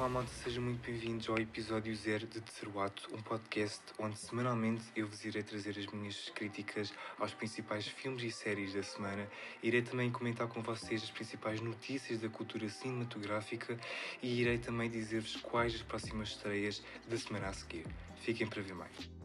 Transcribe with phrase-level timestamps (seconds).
[0.00, 2.72] Olá, malta, sejam muito bem-vindos ao episódio zero de Terceiro
[3.12, 8.30] um podcast onde semanalmente eu vos irei trazer as minhas críticas aos principais filmes e
[8.30, 9.28] séries da semana.
[9.62, 13.78] Irei também comentar com vocês as principais notícias da cultura cinematográfica
[14.22, 17.84] e irei também dizer-vos quais as próximas estreias da semana a seguir.
[18.16, 19.19] Fiquem para ver mais.